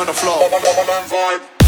[0.00, 0.48] on the floor.
[1.10, 1.59] Vibe.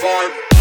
[0.00, 0.51] Vibe.